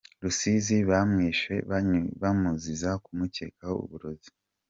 Rusizi 0.23 0.77
Bamwishe 0.89 1.53
bamuziza 2.21 2.89
kumukekaho 3.03 3.75
uburozi 3.85 4.31